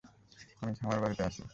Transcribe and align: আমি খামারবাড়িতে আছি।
আমি 0.61 0.73
খামারবাড়িতে 0.79 1.23
আছি। 1.23 1.41